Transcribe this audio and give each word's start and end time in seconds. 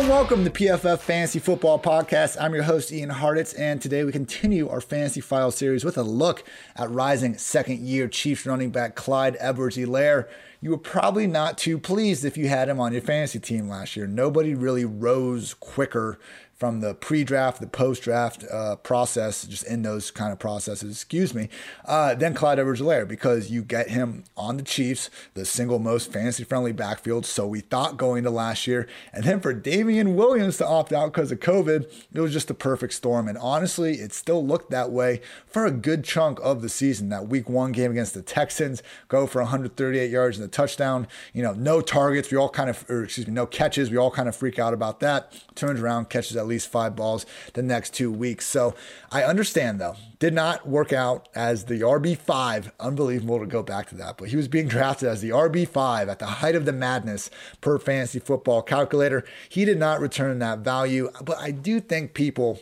And 0.00 0.08
welcome 0.08 0.44
to 0.44 0.50
PFF 0.50 1.00
Fantasy 1.00 1.38
Football 1.38 1.78
Podcast. 1.78 2.38
I'm 2.40 2.54
your 2.54 2.62
host, 2.62 2.90
Ian 2.90 3.10
Hartitz, 3.10 3.54
and 3.58 3.82
today 3.82 4.02
we 4.02 4.12
continue 4.12 4.66
our 4.66 4.80
Fantasy 4.80 5.20
File 5.20 5.50
series 5.50 5.84
with 5.84 5.98
a 5.98 6.02
look 6.02 6.42
at 6.74 6.90
rising 6.90 7.36
second 7.36 7.80
year 7.80 8.08
Chiefs 8.08 8.46
running 8.46 8.70
back 8.70 8.94
Clyde 8.94 9.36
Edwards 9.38 9.76
Helaire. 9.76 10.26
You 10.62 10.70
were 10.70 10.78
probably 10.78 11.26
not 11.26 11.58
too 11.58 11.78
pleased 11.78 12.24
if 12.24 12.38
you 12.38 12.48
had 12.48 12.70
him 12.70 12.80
on 12.80 12.94
your 12.94 13.02
fantasy 13.02 13.40
team 13.40 13.68
last 13.68 13.94
year. 13.94 14.06
Nobody 14.06 14.54
really 14.54 14.86
rose 14.86 15.52
quicker 15.52 16.18
from 16.60 16.80
the 16.80 16.92
pre-draft, 16.92 17.58
the 17.58 17.66
post-draft 17.66 18.44
uh, 18.52 18.76
process, 18.76 19.46
just 19.46 19.64
in 19.64 19.80
those 19.80 20.10
kind 20.10 20.30
of 20.30 20.38
processes, 20.38 20.92
excuse 20.92 21.32
me, 21.32 21.48
uh, 21.86 22.14
then 22.14 22.34
Clyde 22.34 22.58
Edwards-Helaire 22.58 23.08
because 23.08 23.50
you 23.50 23.62
get 23.62 23.88
him 23.88 24.24
on 24.36 24.58
the 24.58 24.62
Chiefs, 24.62 25.08
the 25.32 25.46
single 25.46 25.78
most 25.78 26.12
fantasy-friendly 26.12 26.72
backfield. 26.72 27.24
So 27.24 27.46
we 27.46 27.60
thought 27.60 27.96
going 27.96 28.24
to 28.24 28.30
last 28.30 28.66
year, 28.66 28.86
and 29.10 29.24
then 29.24 29.40
for 29.40 29.54
Damien 29.54 30.16
Williams 30.16 30.58
to 30.58 30.66
opt 30.66 30.92
out 30.92 31.14
because 31.14 31.32
of 31.32 31.40
COVID, 31.40 31.90
it 32.12 32.20
was 32.20 32.30
just 32.30 32.50
a 32.50 32.54
perfect 32.54 32.92
storm. 32.92 33.26
And 33.26 33.38
honestly, 33.38 33.94
it 33.94 34.12
still 34.12 34.46
looked 34.46 34.70
that 34.70 34.90
way 34.90 35.22
for 35.46 35.64
a 35.64 35.70
good 35.70 36.04
chunk 36.04 36.38
of 36.42 36.60
the 36.60 36.68
season. 36.68 37.08
That 37.08 37.26
Week 37.26 37.48
One 37.48 37.72
game 37.72 37.90
against 37.90 38.12
the 38.12 38.20
Texans, 38.20 38.82
go 39.08 39.26
for 39.26 39.40
138 39.40 40.10
yards 40.10 40.36
and 40.36 40.44
a 40.44 40.50
touchdown. 40.50 41.08
You 41.32 41.42
know, 41.42 41.54
no 41.54 41.80
targets. 41.80 42.30
We 42.30 42.36
all 42.36 42.50
kind 42.50 42.68
of, 42.68 42.84
or 42.90 43.04
excuse 43.04 43.26
me, 43.26 43.32
no 43.32 43.46
catches. 43.46 43.90
We 43.90 43.96
all 43.96 44.10
kind 44.10 44.28
of 44.28 44.36
freak 44.36 44.58
out 44.58 44.74
about 44.74 45.00
that. 45.00 45.32
Turns 45.54 45.80
around, 45.80 46.10
catches 46.10 46.36
at 46.36 46.49
least 46.50 46.68
five 46.68 46.94
balls 46.94 47.24
the 47.54 47.62
next 47.62 47.94
two 47.94 48.12
weeks. 48.12 48.46
So 48.46 48.74
I 49.10 49.22
understand 49.24 49.80
though, 49.80 49.96
did 50.18 50.34
not 50.34 50.68
work 50.68 50.92
out 50.92 51.28
as 51.34 51.64
the 51.64 51.80
RB5. 51.80 52.72
Unbelievable 52.78 53.40
to 53.40 53.46
go 53.46 53.62
back 53.62 53.88
to 53.88 53.94
that, 53.96 54.18
but 54.18 54.28
he 54.28 54.36
was 54.36 54.48
being 54.48 54.68
drafted 54.68 55.08
as 55.08 55.22
the 55.22 55.30
RB5 55.30 56.08
at 56.08 56.18
the 56.18 56.26
height 56.26 56.54
of 56.54 56.66
the 56.66 56.72
madness 56.72 57.30
per 57.60 57.78
fantasy 57.78 58.18
football 58.18 58.62
calculator. 58.62 59.24
He 59.48 59.64
did 59.64 59.78
not 59.78 60.00
return 60.00 60.38
that 60.40 60.58
value, 60.58 61.10
but 61.24 61.38
I 61.38 61.50
do 61.50 61.80
think 61.80 62.14
people 62.14 62.60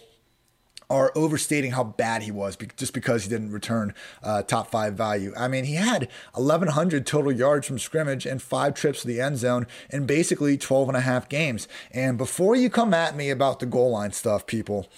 are 0.91 1.12
overstating 1.14 1.72
how 1.72 1.84
bad 1.84 2.22
he 2.22 2.31
was 2.31 2.56
just 2.77 2.94
because 2.94 3.25
he 3.25 3.28
didn't 3.28 3.53
return 3.53 3.94
uh, 4.22 4.42
top 4.42 4.70
five 4.70 4.95
value. 4.95 5.33
I 5.36 5.48
mean, 5.48 5.64
he 5.64 5.75
had 5.75 6.08
1,100 6.34 7.06
total 7.06 7.30
yards 7.30 7.67
from 7.67 7.78
scrimmage 7.78 8.25
and 8.25 8.41
five 8.41 8.75
trips 8.75 9.03
to 9.03 9.06
the 9.06 9.20
end 9.20 9.39
zone 9.39 9.67
in 9.91 10.06
basically 10.06 10.56
12 10.56 10.89
and 10.89 10.97
a 10.97 11.03
half 11.03 11.28
games. 11.28 11.69
And 11.91 12.17
before 12.17 12.56
you 12.56 12.70
come 12.70 12.95
at 12.95 13.17
me 13.17 13.30
about 13.30 13.61
the 13.61 13.67
goal 13.67 13.91
line 13.91 14.12
stuff, 14.12 14.47
people, 14.47 14.89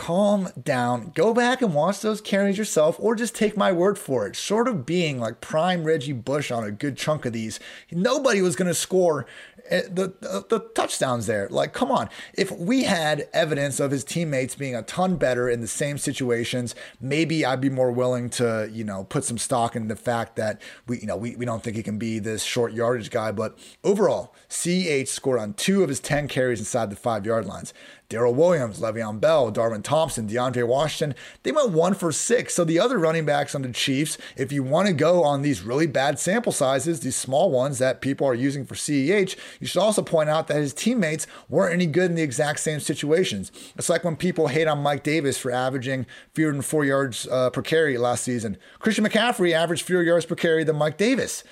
calm 0.00 0.48
down. 0.60 1.12
Go 1.14 1.34
back 1.34 1.60
and 1.60 1.74
watch 1.74 2.00
those 2.00 2.22
carries 2.22 2.56
yourself, 2.56 2.96
or 2.98 3.14
just 3.14 3.34
take 3.34 3.54
my 3.54 3.70
word 3.70 3.98
for 3.98 4.26
it. 4.26 4.34
Short 4.34 4.66
of 4.66 4.86
being 4.86 5.20
like 5.20 5.42
prime 5.42 5.84
Reggie 5.84 6.14
Bush 6.14 6.50
on 6.50 6.64
a 6.64 6.70
good 6.70 6.96
chunk 6.96 7.26
of 7.26 7.34
these, 7.34 7.60
nobody 7.92 8.40
was 8.40 8.56
going 8.56 8.68
to 8.68 8.74
score 8.74 9.26
Eh, 9.70 9.82
the, 9.88 10.12
the, 10.20 10.44
the 10.48 10.58
touchdowns 10.74 11.26
there. 11.26 11.48
Like, 11.48 11.72
come 11.72 11.92
on. 11.92 12.08
If 12.34 12.50
we 12.50 12.82
had 12.82 13.28
evidence 13.32 13.78
of 13.78 13.92
his 13.92 14.02
teammates 14.02 14.56
being 14.56 14.74
a 14.74 14.82
ton 14.82 15.16
better 15.16 15.48
in 15.48 15.60
the 15.60 15.68
same 15.68 15.96
situations, 15.96 16.74
maybe 17.00 17.44
I'd 17.44 17.60
be 17.60 17.70
more 17.70 17.92
willing 17.92 18.30
to, 18.30 18.68
you 18.72 18.82
know, 18.82 19.04
put 19.04 19.24
some 19.24 19.38
stock 19.38 19.76
in 19.76 19.86
the 19.86 19.94
fact 19.94 20.34
that 20.36 20.60
we, 20.88 20.98
you 20.98 21.06
know, 21.06 21.16
we, 21.16 21.36
we 21.36 21.44
don't 21.44 21.62
think 21.62 21.76
he 21.76 21.84
can 21.84 21.98
be 21.98 22.18
this 22.18 22.42
short 22.42 22.72
yardage 22.72 23.10
guy. 23.10 23.30
But 23.30 23.56
overall, 23.84 24.34
CH 24.48 25.08
scored 25.08 25.38
on 25.38 25.54
two 25.54 25.84
of 25.84 25.88
his 25.88 26.00
10 26.00 26.26
carries 26.26 26.58
inside 26.58 26.90
the 26.90 26.96
five 26.96 27.24
yard 27.24 27.46
lines. 27.46 27.72
Darrel 28.08 28.34
Williams, 28.34 28.80
Le'Veon 28.80 29.20
Bell, 29.20 29.52
Darwin 29.52 29.82
Thompson, 29.90 30.28
DeAndre 30.28 30.68
Washington, 30.68 31.18
they 31.42 31.50
went 31.50 31.70
one 31.70 31.94
for 31.94 32.12
six. 32.12 32.54
So 32.54 32.62
the 32.62 32.78
other 32.78 32.96
running 32.96 33.24
backs 33.24 33.56
on 33.56 33.62
the 33.62 33.72
Chiefs, 33.72 34.18
if 34.36 34.52
you 34.52 34.62
want 34.62 34.86
to 34.86 34.94
go 34.94 35.24
on 35.24 35.42
these 35.42 35.62
really 35.62 35.88
bad 35.88 36.20
sample 36.20 36.52
sizes, 36.52 37.00
these 37.00 37.16
small 37.16 37.50
ones 37.50 37.80
that 37.80 38.00
people 38.00 38.24
are 38.24 38.34
using 38.34 38.64
for 38.64 38.76
CEH, 38.76 39.34
you 39.58 39.66
should 39.66 39.80
also 39.80 40.00
point 40.00 40.30
out 40.30 40.46
that 40.46 40.58
his 40.58 40.72
teammates 40.72 41.26
weren't 41.48 41.72
any 41.72 41.86
good 41.86 42.08
in 42.08 42.14
the 42.14 42.22
exact 42.22 42.60
same 42.60 42.78
situations. 42.78 43.50
It's 43.76 43.88
like 43.88 44.04
when 44.04 44.14
people 44.14 44.46
hate 44.46 44.68
on 44.68 44.80
Mike 44.80 45.02
Davis 45.02 45.38
for 45.38 45.50
averaging 45.50 46.06
fewer 46.34 46.52
than 46.52 46.62
four 46.62 46.84
yards 46.84 47.26
uh, 47.26 47.50
per 47.50 47.60
carry 47.60 47.98
last 47.98 48.22
season. 48.22 48.58
Christian 48.78 49.04
McCaffrey 49.04 49.50
averaged 49.50 49.82
fewer 49.82 50.04
yards 50.04 50.24
per 50.24 50.36
carry 50.36 50.62
than 50.62 50.76
Mike 50.76 50.98
Davis. 50.98 51.42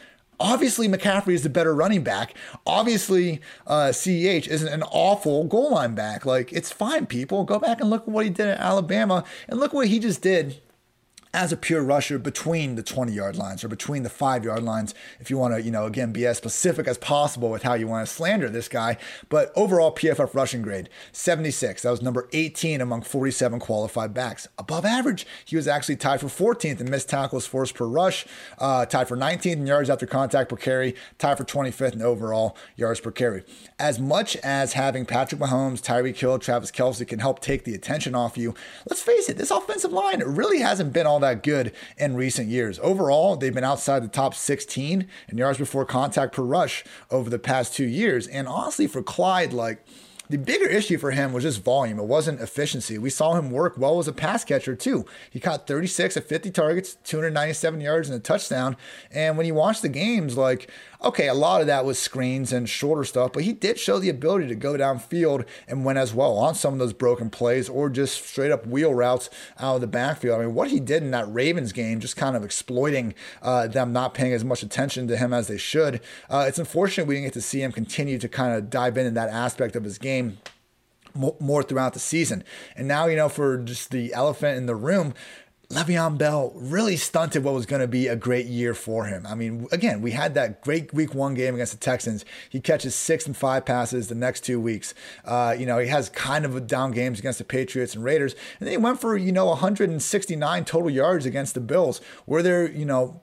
Obviously, 0.41 0.89
McCaffrey 0.89 1.35
is 1.35 1.43
the 1.43 1.49
better 1.49 1.75
running 1.75 2.03
back. 2.03 2.35
Obviously, 2.67 3.41
uh, 3.67 3.89
CEH 3.89 4.47
isn't 4.49 4.73
an 4.73 4.83
awful 4.85 5.45
goal 5.45 5.73
line 5.73 5.95
back. 5.95 6.25
Like, 6.25 6.53
it's 6.53 6.71
fine, 6.71 7.07
people. 7.07 7.45
Go 7.45 7.59
back 7.59 7.81
and 7.81 7.91
look 7.91 8.03
at 8.03 8.09
what 8.09 8.25
he 8.25 8.31
did 8.31 8.49
at 8.49 8.61
Alabama 8.61 9.25
and 9.49 9.59
look 9.59 9.73
what 9.73 9.89
he 9.89 9.99
just 9.99 10.23
did 10.23 10.61
as 11.35 11.53
a 11.53 11.57
pure 11.57 11.83
rusher 11.83 12.19
between 12.19 12.75
the 12.75 12.83
20 12.83 13.13
yard 13.13 13.37
lines 13.37 13.63
or 13.63 13.69
between 13.69 14.03
the 14.03 14.09
five 14.09 14.45
yard 14.45 14.63
lines 14.63 14.95
if 15.21 15.31
you 15.31 15.37
want 15.37 15.55
to 15.55 15.63
you 15.63 15.71
know 15.71 15.85
again 15.85 16.13
be 16.13 16.27
as 16.27 16.37
specific 16.37 16.87
as 16.87 16.97
possible 16.99 17.51
with 17.51 17.63
how 17.63 17.75
you 17.75 17.87
want 17.87 18.07
to 18.07 18.13
slander 18.13 18.49
this 18.49 18.69
guy. 18.69 18.97
But 19.29 19.53
overall 19.55 19.95
pff 19.95 20.35
rushing 20.35 20.63
grade 20.63 20.89
76 21.13 21.83
that 21.83 21.91
was 21.91 22.03
number 22.03 22.29
18 22.33 22.81
among 22.81 23.03
47 23.03 23.61
qualified 23.61 24.15
backs. 24.15 24.49
Above 24.59 24.85
average 24.85 25.27
he 25.45 25.57
was 25.57 25.69
actually 25.69 25.97
tied 25.97 26.21
for 26.21 26.27
14th 26.29 26.81
in 26.81 26.91
missed 26.91 27.09
tackles 27.09 27.47
forced 27.47 27.75
per 27.75 27.87
rush 27.87 28.27
uh, 28.59 28.87
tied 28.87 29.09
for 29.09 29.17
19th 29.17 29.53
in 29.53 29.67
yards 29.67 29.91
after 29.91 30.07
contact 30.07 30.49
per 30.49 30.57
carry 30.57 30.95
tied 31.19 31.37
for 31.37 31.45
25th 31.45 31.95
in 31.95 32.03
overall 32.03 32.57
yards 32.77 33.01
per 33.01 33.11
carry. 33.11 33.45
As 33.79 33.99
much 33.99 34.37
as 34.37 34.73
having 34.73 35.05
patrick 35.05 35.41
mahomes 35.41 35.83
tyreek 35.83 36.17
hill 36.17 36.39
travis 36.39 36.71
kelce 36.71 37.07
can 37.07 37.19
help 37.19 37.41
take 37.41 37.65
the 37.65 37.75
attention 37.75 38.15
off 38.15 38.39
you 38.39 38.55
let's 38.89 39.03
face 39.03 39.29
it 39.29 39.37
this 39.37 39.51
offensive 39.51 39.93
line 39.93 40.23
really 40.25 40.61
hasn't 40.61 40.93
been 40.93 41.07
all 41.07 41.18
all 41.19 41.21
that 41.21 41.43
good 41.43 41.73
in 41.97 42.15
recent 42.15 42.49
years. 42.49 42.79
Overall, 42.81 43.35
they've 43.35 43.55
been 43.55 43.65
outside 43.65 44.05
the 44.05 44.09
top 44.09 44.35
16 44.35 45.09
in 45.29 45.39
yards 45.39 45.59
before 45.59 45.85
contact 45.85 46.33
per 46.33 46.43
rush 46.43 46.85
over 47.11 47.29
the 47.29 47.41
past 47.41 47.75
two 47.75 47.87
years. 47.87 48.29
And 48.29 48.47
honestly, 48.47 48.87
for 48.87 49.03
Clyde, 49.03 49.53
like, 49.53 49.85
the 50.31 50.39
bigger 50.39 50.67
issue 50.67 50.99
for 50.99 51.11
him 51.11 51.33
was 51.33 51.43
just 51.43 51.65
volume. 51.65 51.99
It 51.99 52.05
wasn't 52.05 52.41
efficiency. 52.41 52.99
We 52.99 53.09
saw 53.09 53.35
him 53.35 53.51
work 53.51 53.79
well 53.79 53.99
as 53.99 54.07
a 54.07 54.13
pass 54.13 54.45
catcher, 54.45 54.77
too. 54.77 55.07
He 55.31 55.41
caught 55.41 55.67
36 55.67 56.19
of 56.19 56.27
50 56.27 56.51
targets, 56.51 56.99
297 57.05 57.81
yards, 57.81 58.11
and 58.11 58.17
a 58.17 58.21
touchdown. 58.21 58.77
And 59.11 59.39
when 59.39 59.47
you 59.47 59.55
watch 59.55 59.81
the 59.81 59.89
games, 59.89 60.37
like, 60.37 60.71
okay, 61.03 61.29
a 61.29 61.35
lot 61.35 61.61
of 61.61 61.67
that 61.69 61.85
was 61.85 61.99
screens 61.99 62.53
and 62.53 62.69
shorter 62.69 63.05
stuff, 63.05 63.33
but 63.33 63.45
he 63.45 63.53
did 63.53 63.79
show 63.79 63.99
the 63.99 64.09
ability 64.09 64.49
to 64.49 64.55
go 64.55 64.75
downfield 64.75 65.47
and 65.69 65.85
win 65.85 65.97
as 65.97 66.13
well 66.13 66.37
on 66.37 66.55
some 66.55 66.73
of 66.73 66.79
those 66.79 66.93
broken 66.93 67.31
plays 67.31 67.69
or 67.69 67.89
just 67.89 68.27
straight 68.27 68.51
up 68.51 68.67
wheel 68.67 68.93
routes 68.93 69.31
out 69.59 69.77
of 69.77 69.81
the 69.81 69.87
backfield. 69.87 70.41
I 70.41 70.45
mean, 70.45 70.55
what 70.55 70.71
he 70.71 70.81
did 70.81 71.03
in 71.03 71.13
that 71.13 71.33
Ravens 71.33 71.73
game, 71.73 72.01
just 72.01 72.17
kind 72.17 72.37
of 72.37 72.45
exploiting 72.45 73.15
uh, 73.43 73.69
them 73.69 73.93
not 73.93 74.15
paying 74.15 74.33
as 74.33 74.45
much 74.45 74.63
attention 74.63 75.07
to 75.09 75.17
him 75.17 75.33
as 75.33 75.47
they 75.47 75.59
should. 75.59 76.01
Uh, 76.29 76.45
it's 76.49 76.59
unfortunate 76.59 77.07
we 77.07 77.15
didn't 77.15 77.27
get 77.27 77.35
to 77.35 77.43
see 77.43 77.63
him 77.63 77.73
continue 77.73 78.19
to 78.19 78.29
kind 78.29 78.57
of 78.57 78.71
dive 78.71 78.99
into 78.99 79.13
that 79.13 79.29
aspect 79.29 79.77
of 79.77 79.85
his 79.85 79.99
game 79.99 80.39
more 81.15 81.63
throughout 81.63 81.95
the 81.95 81.99
season. 81.99 82.45
And 82.77 82.87
now, 82.87 83.07
you 83.07 83.17
know, 83.17 83.29
for 83.29 83.59
just 83.59 83.91
the 83.91 84.13
elephant 84.13 84.57
in 84.57 84.67
the 84.67 84.77
room, 84.77 85.15
Le'Veon 85.71 86.17
Bell 86.17 86.51
really 86.55 86.97
stunted 86.97 87.45
what 87.45 87.53
was 87.53 87.67
going 87.67 87.83
to 87.83 87.87
be 87.87 88.07
a 88.07 88.17
great 88.17 88.47
year 88.47 88.73
for 88.73 89.05
him. 89.05 89.27
I 89.27 89.35
mean, 89.35 89.67
again, 89.71 90.01
we 90.01 90.13
had 90.13 90.33
that 90.33 90.63
great 90.63 90.95
week 90.95 91.15
one 91.15 91.35
game 91.35 91.53
against 91.53 91.73
the 91.73 91.79
Texans. 91.79 92.25
He 92.49 92.59
catches 92.59 92.95
six 92.95 93.27
and 93.27 93.37
five 93.37 93.67
passes 93.67 94.09
the 94.09 94.15
next 94.15 94.45
two 94.45 94.59
weeks. 94.59 94.95
Uh, 95.27 95.55
you 95.59 95.67
know, 95.67 95.77
he 95.77 95.89
has 95.89 96.09
kind 96.09 96.47
of 96.47 96.67
down 96.67 96.93
games 96.93 97.19
against 97.19 97.37
the 97.37 97.45
Patriots 97.45 97.95
and 97.95 98.03
Raiders. 98.03 98.35
And 98.59 98.67
then 98.67 98.71
he 98.71 98.79
went 98.79 98.99
for, 98.99 99.15
you 99.15 99.31
know, 99.31 99.45
169 99.45 100.65
total 100.65 100.89
yards 100.89 101.27
against 101.27 101.53
the 101.53 101.61
Bills. 101.61 102.01
Were 102.25 102.43
there, 102.43 102.71
you 102.71 102.87
know, 102.87 103.21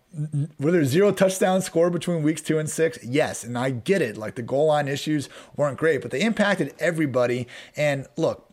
were 0.60 0.72
there 0.72 0.86
zero 0.86 1.12
touchdowns 1.12 1.66
scored 1.66 1.94
between 1.94 2.22
weeks 2.22 2.44
two 2.44 2.60
and 2.60 2.70
six? 2.70 3.04
Yes. 3.04 3.44
And 3.44 3.58
I 3.58 3.72
get 3.72 4.04
it. 4.04 4.18
Like 4.18 4.36
the 4.36 4.44
goal 4.44 4.68
line 4.68 4.88
issues 4.88 5.30
weren't 5.56 5.80
great, 5.80 6.04
but 6.04 6.12
they 6.12 6.22
impacted 6.22 6.76
everybody. 6.78 7.48
And 7.76 8.06
look, 8.18 8.45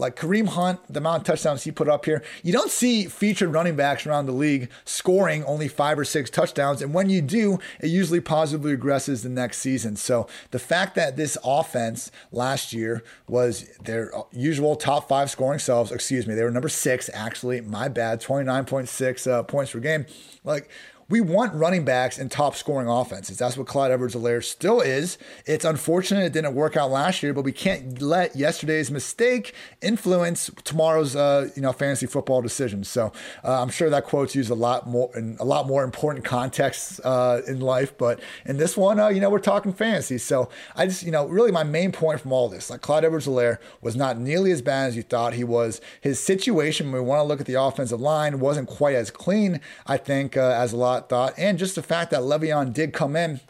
like 0.00 0.16
Kareem 0.16 0.48
Hunt, 0.48 0.80
the 0.88 0.98
amount 0.98 1.20
of 1.20 1.26
touchdowns 1.26 1.64
he 1.64 1.70
put 1.70 1.88
up 1.88 2.06
here. 2.06 2.22
You 2.42 2.52
don't 2.52 2.70
see 2.70 3.04
featured 3.04 3.52
running 3.52 3.76
backs 3.76 4.06
around 4.06 4.26
the 4.26 4.32
league 4.32 4.70
scoring 4.84 5.44
only 5.44 5.68
five 5.68 5.98
or 5.98 6.04
six 6.04 6.30
touchdowns. 6.30 6.80
And 6.82 6.94
when 6.94 7.10
you 7.10 7.20
do, 7.20 7.58
it 7.80 7.88
usually 7.88 8.20
positively 8.20 8.76
regresses 8.76 9.22
the 9.22 9.28
next 9.28 9.58
season. 9.58 9.96
So 9.96 10.26
the 10.50 10.58
fact 10.58 10.94
that 10.94 11.16
this 11.16 11.36
offense 11.44 12.10
last 12.32 12.72
year 12.72 13.04
was 13.28 13.68
their 13.84 14.10
usual 14.32 14.74
top 14.74 15.06
five 15.06 15.30
scoring 15.30 15.58
selves, 15.58 15.92
excuse 15.92 16.26
me, 16.26 16.34
they 16.34 16.42
were 16.42 16.50
number 16.50 16.70
six, 16.70 17.10
actually, 17.12 17.60
my 17.60 17.88
bad, 17.88 18.22
29.6 18.22 19.30
uh, 19.30 19.42
points 19.42 19.72
per 19.72 19.80
game. 19.80 20.06
Like, 20.44 20.70
we 21.10 21.20
want 21.20 21.52
running 21.54 21.84
backs 21.84 22.18
and 22.18 22.30
top 22.30 22.54
scoring 22.54 22.88
offenses. 22.88 23.36
That's 23.36 23.56
what 23.56 23.66
Clyde 23.66 23.90
Edwards-Helaire 23.90 24.44
still 24.44 24.80
is. 24.80 25.18
It's 25.44 25.64
unfortunate 25.64 26.24
it 26.24 26.32
didn't 26.32 26.54
work 26.54 26.76
out 26.76 26.90
last 26.90 27.20
year, 27.22 27.34
but 27.34 27.42
we 27.42 27.50
can't 27.50 28.00
let 28.00 28.36
yesterday's 28.36 28.92
mistake 28.92 29.52
influence 29.82 30.50
tomorrow's 30.62 31.16
uh, 31.16 31.50
you 31.56 31.62
know 31.62 31.72
fantasy 31.72 32.06
football 32.06 32.40
decisions. 32.40 32.88
So 32.88 33.12
uh, 33.42 33.60
I'm 33.60 33.70
sure 33.70 33.90
that 33.90 34.04
quote's 34.04 34.36
used 34.36 34.50
a 34.50 34.54
lot 34.54 34.86
more 34.86 35.10
in 35.16 35.36
a 35.40 35.44
lot 35.44 35.66
more 35.66 35.82
important 35.82 36.24
contexts 36.24 37.00
uh, 37.00 37.42
in 37.46 37.60
life, 37.60 37.96
but 37.98 38.20
in 38.46 38.56
this 38.56 38.76
one, 38.76 39.00
uh, 39.00 39.08
you 39.08 39.20
know, 39.20 39.30
we're 39.30 39.40
talking 39.40 39.72
fantasy. 39.72 40.18
So 40.18 40.48
I 40.76 40.86
just 40.86 41.02
you 41.02 41.10
know 41.10 41.26
really 41.26 41.50
my 41.50 41.64
main 41.64 41.90
point 41.90 42.20
from 42.20 42.32
all 42.32 42.48
this, 42.48 42.70
like 42.70 42.82
Clyde 42.82 43.04
Edwards-Helaire 43.04 43.58
was 43.80 43.96
not 43.96 44.16
nearly 44.16 44.52
as 44.52 44.62
bad 44.62 44.86
as 44.86 44.96
you 44.96 45.02
thought 45.02 45.32
he 45.32 45.42
was. 45.42 45.80
His 46.00 46.20
situation, 46.20 46.92
when 46.92 47.02
we 47.02 47.08
want 47.08 47.18
to 47.18 47.24
look 47.24 47.40
at 47.40 47.46
the 47.46 47.60
offensive 47.60 48.00
line, 48.00 48.38
wasn't 48.38 48.68
quite 48.68 48.94
as 48.94 49.10
clean, 49.10 49.60
I 49.88 49.96
think, 49.96 50.36
uh, 50.36 50.54
as 50.56 50.72
a 50.72 50.76
lot 50.76 50.99
thought, 51.08 51.34
and 51.36 51.58
just 51.58 51.74
the 51.74 51.82
fact 51.82 52.10
that 52.10 52.20
Le'Veon 52.20 52.72
did 52.72 52.92
come 52.92 53.16
in 53.16 53.40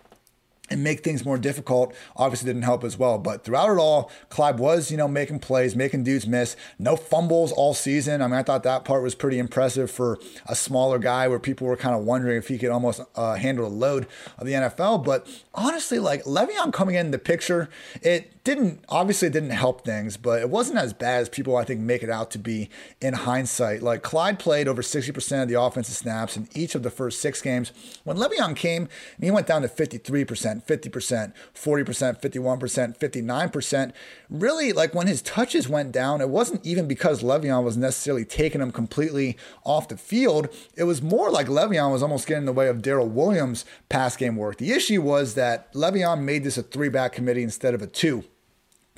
and 0.70 0.84
make 0.84 1.02
things 1.02 1.24
more 1.24 1.36
difficult 1.36 1.94
obviously 2.16 2.46
didn't 2.46 2.62
help 2.62 2.84
as 2.84 2.96
well. 2.96 3.18
But 3.18 3.44
throughout 3.44 3.70
it 3.70 3.78
all, 3.78 4.10
Clyde 4.28 4.58
was, 4.58 4.90
you 4.90 4.96
know, 4.96 5.08
making 5.08 5.40
plays, 5.40 5.74
making 5.74 6.04
dudes 6.04 6.26
miss. 6.26 6.56
No 6.78 6.96
fumbles 6.96 7.52
all 7.52 7.74
season. 7.74 8.22
I 8.22 8.26
mean, 8.26 8.36
I 8.36 8.42
thought 8.42 8.62
that 8.62 8.84
part 8.84 9.02
was 9.02 9.14
pretty 9.14 9.38
impressive 9.38 9.90
for 9.90 10.18
a 10.46 10.54
smaller 10.54 10.98
guy 10.98 11.28
where 11.28 11.38
people 11.38 11.66
were 11.66 11.76
kind 11.76 11.94
of 11.94 12.04
wondering 12.04 12.36
if 12.38 12.48
he 12.48 12.58
could 12.58 12.70
almost 12.70 13.00
uh, 13.16 13.34
handle 13.34 13.68
the 13.68 13.74
load 13.74 14.06
of 14.38 14.46
the 14.46 14.52
NFL. 14.52 15.04
But 15.04 15.26
honestly, 15.54 15.98
like 15.98 16.24
Le'Veon 16.24 16.72
coming 16.72 16.94
in 16.94 17.10
the 17.10 17.18
picture, 17.18 17.68
it 18.02 18.32
didn't 18.42 18.82
obviously 18.88 19.28
it 19.28 19.32
didn't 19.32 19.50
help 19.50 19.84
things, 19.84 20.16
but 20.16 20.40
it 20.40 20.48
wasn't 20.48 20.78
as 20.78 20.92
bad 20.92 21.20
as 21.20 21.28
people 21.28 21.56
I 21.56 21.64
think 21.64 21.80
make 21.80 22.02
it 22.02 22.10
out 22.10 22.30
to 22.32 22.38
be 22.38 22.70
in 23.00 23.14
hindsight. 23.14 23.82
Like 23.82 24.02
Clyde 24.02 24.38
played 24.38 24.66
over 24.66 24.82
60% 24.82 25.42
of 25.42 25.48
the 25.48 25.60
offensive 25.60 25.94
snaps 25.94 26.36
in 26.36 26.48
each 26.54 26.74
of 26.74 26.82
the 26.82 26.90
first 26.90 27.20
six 27.20 27.42
games. 27.42 27.72
When 28.04 28.16
Le'Veon 28.16 28.56
came, 28.56 28.88
he 29.20 29.30
went 29.30 29.46
down 29.46 29.62
to 29.62 29.68
53%, 29.68 30.59
50%, 30.66 31.32
40%, 31.54 32.20
51%, 32.20 32.98
59%. 32.98 33.92
Really, 34.28 34.72
like 34.72 34.94
when 34.94 35.06
his 35.06 35.22
touches 35.22 35.68
went 35.68 35.92
down, 35.92 36.20
it 36.20 36.28
wasn't 36.28 36.64
even 36.64 36.86
because 36.86 37.22
Le'Veon 37.22 37.64
was 37.64 37.76
necessarily 37.76 38.24
taking 38.24 38.60
him 38.60 38.72
completely 38.72 39.36
off 39.64 39.88
the 39.88 39.96
field. 39.96 40.48
It 40.76 40.84
was 40.84 41.02
more 41.02 41.30
like 41.30 41.46
Le'Veon 41.46 41.92
was 41.92 42.02
almost 42.02 42.26
getting 42.26 42.42
in 42.42 42.46
the 42.46 42.52
way 42.52 42.68
of 42.68 42.82
Darrel 42.82 43.08
Williams' 43.08 43.64
pass 43.88 44.16
game 44.16 44.36
work. 44.36 44.58
The 44.58 44.72
issue 44.72 45.02
was 45.02 45.34
that 45.34 45.72
Le'Veon 45.72 46.22
made 46.22 46.44
this 46.44 46.58
a 46.58 46.62
three 46.62 46.88
back 46.88 47.12
committee 47.12 47.42
instead 47.42 47.74
of 47.74 47.82
a 47.82 47.86
two. 47.86 48.24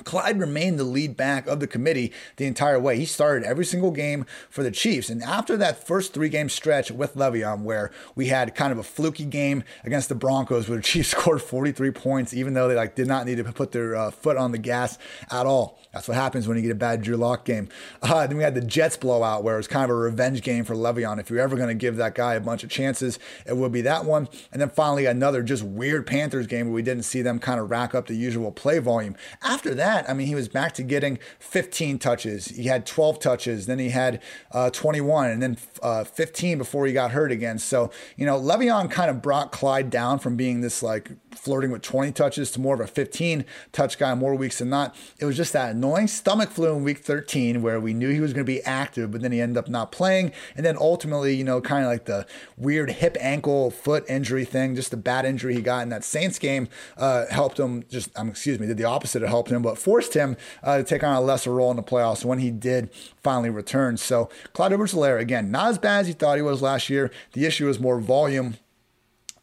Clyde 0.03 0.39
remained 0.39 0.79
the 0.79 0.83
lead 0.83 1.15
back 1.17 1.47
of 1.47 1.59
the 1.59 1.67
committee 1.67 2.11
the 2.37 2.45
entire 2.45 2.79
way. 2.79 2.97
He 2.97 3.05
started 3.05 3.43
every 3.43 3.65
single 3.65 3.91
game 3.91 4.25
for 4.49 4.63
the 4.63 4.71
Chiefs. 4.71 5.09
And 5.09 5.23
after 5.23 5.57
that 5.57 5.85
first 5.85 6.13
three 6.13 6.29
game 6.29 6.49
stretch 6.49 6.91
with 6.91 7.15
Le'Veon, 7.15 7.63
where 7.63 7.91
we 8.15 8.27
had 8.27 8.55
kind 8.55 8.71
of 8.71 8.77
a 8.77 8.83
fluky 8.83 9.25
game 9.25 9.63
against 9.83 10.09
the 10.09 10.15
Broncos, 10.15 10.67
where 10.67 10.77
the 10.77 10.83
Chiefs 10.83 11.09
scored 11.17 11.41
43 11.41 11.91
points, 11.91 12.33
even 12.33 12.53
though 12.53 12.67
they 12.67 12.75
like 12.75 12.95
did 12.95 13.07
not 13.07 13.25
need 13.25 13.37
to 13.37 13.43
put 13.43 13.71
their 13.71 13.95
uh, 13.95 14.11
foot 14.11 14.37
on 14.37 14.51
the 14.51 14.57
gas 14.57 14.97
at 15.31 15.45
all. 15.45 15.79
That's 15.93 16.07
what 16.07 16.15
happens 16.15 16.47
when 16.47 16.57
you 16.57 16.63
get 16.63 16.71
a 16.71 16.75
bad 16.75 17.01
Drew 17.01 17.15
Lock 17.15 17.45
game. 17.45 17.69
Uh, 18.03 18.27
then 18.27 18.37
we 18.37 18.43
had 18.43 18.53
the 18.53 18.61
Jets 18.61 18.97
blowout, 18.97 19.43
where 19.43 19.55
it 19.55 19.57
was 19.57 19.67
kind 19.67 19.85
of 19.85 19.89
a 19.89 19.95
revenge 19.95 20.41
game 20.41 20.65
for 20.65 20.75
Le'Veon. 20.75 21.19
If 21.19 21.29
you're 21.29 21.39
ever 21.39 21.55
going 21.55 21.69
to 21.69 21.73
give 21.73 21.95
that 21.95 22.13
guy 22.15 22.35
a 22.35 22.39
bunch 22.39 22.63
of 22.63 22.69
chances, 22.69 23.17
it 23.45 23.55
would 23.55 23.71
be 23.71 23.81
that 23.81 24.05
one. 24.05 24.27
And 24.51 24.61
then 24.61 24.69
finally, 24.69 25.05
another 25.05 25.41
just 25.41 25.63
weird 25.63 26.05
Panthers 26.05 26.45
game 26.45 26.67
where 26.67 26.75
we 26.75 26.81
didn't 26.81 27.03
see 27.03 27.21
them 27.21 27.39
kind 27.39 27.59
of 27.59 27.71
rack 27.71 27.95
up 27.95 28.07
the 28.07 28.15
usual 28.15 28.51
play 28.51 28.79
volume. 28.79 29.15
After 29.41 29.73
that, 29.75 30.07
I 30.09 30.13
mean, 30.13 30.27
he 30.27 30.35
was 30.35 30.47
back 30.47 30.73
to 30.73 30.83
getting 30.83 31.17
15 31.39 31.97
touches. 31.97 32.47
He 32.47 32.65
had 32.65 32.85
12 32.85 33.19
touches, 33.19 33.65
then 33.65 33.79
he 33.79 33.89
had 33.89 34.21
uh, 34.51 34.69
21, 34.69 35.31
and 35.31 35.41
then 35.41 35.57
uh, 35.81 36.03
15 36.03 36.57
before 36.57 36.85
he 36.85 36.93
got 36.93 37.11
hurt 37.11 37.31
again. 37.31 37.57
So, 37.57 37.89
you 38.17 38.25
know, 38.25 38.39
Le'Veon 38.39 38.91
kind 38.91 39.09
of 39.09 39.21
brought 39.21 39.51
Clyde 39.51 39.89
down 39.89 40.19
from 40.19 40.35
being 40.35 40.61
this 40.61 40.83
like 40.83 41.11
flirting 41.37 41.71
with 41.71 41.81
20 41.81 42.11
touches 42.11 42.51
to 42.51 42.61
more 42.61 42.75
of 42.75 42.81
a 42.81 42.87
15 42.87 43.45
touch 43.71 43.97
guy 43.97 44.13
more 44.15 44.35
weeks 44.35 44.59
than 44.59 44.69
not. 44.69 44.95
It 45.19 45.25
was 45.25 45.37
just 45.37 45.53
that 45.53 45.75
annoying 45.75 46.07
stomach 46.07 46.49
flu 46.49 46.75
in 46.75 46.83
week 46.83 46.99
13 46.99 47.61
where 47.61 47.79
we 47.79 47.93
knew 47.93 48.09
he 48.09 48.19
was 48.19 48.33
going 48.33 48.45
to 48.45 48.51
be 48.51 48.61
active, 48.63 49.11
but 49.11 49.21
then 49.21 49.31
he 49.31 49.41
ended 49.41 49.57
up 49.57 49.67
not 49.67 49.91
playing. 49.91 50.31
And 50.55 50.65
then 50.65 50.77
ultimately, 50.77 51.35
you 51.35 51.43
know, 51.43 51.61
kind 51.61 51.83
of 51.83 51.91
like 51.91 52.05
the 52.05 52.25
weird 52.57 52.91
hip, 52.91 53.17
ankle, 53.19 53.71
foot 53.71 54.05
injury 54.09 54.45
thing, 54.45 54.75
just 54.75 54.91
the 54.91 54.97
bad 54.97 55.25
injury 55.25 55.55
he 55.55 55.61
got 55.61 55.83
in 55.83 55.89
that 55.89 56.03
Saints 56.03 56.39
game 56.39 56.67
uh, 56.97 57.25
helped 57.27 57.59
him 57.59 57.83
just, 57.89 58.09
um, 58.17 58.29
excuse 58.29 58.59
me, 58.59 58.67
did 58.67 58.77
the 58.77 58.83
opposite. 58.85 59.23
It 59.23 59.29
helped 59.29 59.51
him, 59.51 59.61
but 59.61 59.77
forced 59.77 60.13
him 60.13 60.37
uh, 60.63 60.77
to 60.77 60.83
take 60.83 61.03
on 61.03 61.15
a 61.15 61.21
lesser 61.21 61.53
role 61.53 61.71
in 61.71 61.77
the 61.77 61.83
playoffs 61.83 62.25
when 62.25 62.39
he 62.39 62.51
did 62.51 62.89
finally 63.21 63.49
return. 63.49 63.97
So 63.97 64.29
Clyde 64.53 64.73
Edwards-Helaire, 64.73 65.19
again, 65.19 65.51
not 65.51 65.69
as 65.69 65.77
bad 65.77 66.01
as 66.01 66.07
he 66.07 66.13
thought 66.13 66.35
he 66.37 66.41
was 66.41 66.61
last 66.61 66.89
year. 66.89 67.11
The 67.33 67.45
issue 67.45 67.69
is 67.69 67.79
more 67.79 67.99
volume 67.99 68.57